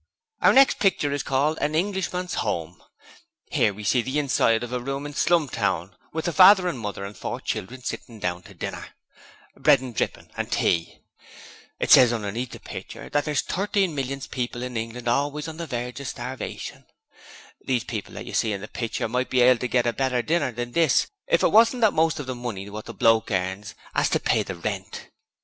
'Our 0.41 0.51
next 0.51 0.79
picture 0.79 1.11
is 1.11 1.21
called 1.21 1.59
"An 1.61 1.75
Englishman's 1.75 2.33
Home". 2.41 2.81
'Ere 3.51 3.71
we 3.71 3.83
see 3.83 4.01
the 4.01 4.17
inside 4.17 4.63
of 4.63 4.73
another 4.73 4.83
room 4.83 5.05
in 5.05 5.13
Slumtown, 5.13 5.93
with 6.11 6.25
the 6.25 6.33
father 6.33 6.67
and 6.67 6.79
mother 6.79 7.05
and 7.05 7.15
four 7.15 7.39
children 7.39 7.83
sitting 7.83 8.17
down 8.19 8.41
to 8.41 8.55
dinner 8.55 8.95
bread 9.55 9.79
and 9.79 9.93
drippin' 9.95 10.31
and 10.35 10.51
tea. 10.51 11.03
It 11.79 11.91
ses 11.91 12.11
underneath 12.11 12.49
the 12.49 12.59
pitcher 12.59 13.09
that 13.11 13.25
there's 13.25 13.43
Thirteen 13.43 13.93
millions 13.93 14.25
of 14.25 14.31
people 14.31 14.63
in 14.63 14.75
England 14.75 15.07
always 15.07 15.47
on 15.47 15.57
the 15.57 15.67
verge 15.67 15.99
of 15.99 16.07
starvation. 16.07 16.87
These 17.63 17.83
people 17.83 18.15
that 18.15 18.25
you 18.25 18.33
see 18.33 18.53
in 18.53 18.61
the 18.61 18.67
pitcher 18.67 19.07
might 19.07 19.29
be 19.29 19.41
able 19.41 19.59
to 19.59 19.67
get 19.67 19.85
a 19.85 19.93
better 19.93 20.23
dinner 20.23 20.51
than 20.51 20.71
this 20.71 21.05
if 21.27 21.43
it 21.43 21.49
wasn't 21.49 21.81
that 21.81 21.93
most 21.93 22.19
of 22.19 22.25
the 22.25 22.33
money 22.33 22.67
wot 22.71 22.85
the 22.85 22.93
bloke 22.95 23.29
earns 23.29 23.75
'as 23.93 24.09
to 24.09 24.19
pay 24.19 24.41
the 24.41 24.55
rent. 24.55 25.11